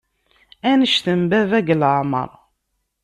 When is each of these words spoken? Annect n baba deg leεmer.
Annect 0.69 1.05
n 1.19 1.21
baba 1.29 1.59
deg 1.59 1.69
leεmer. 1.81 2.29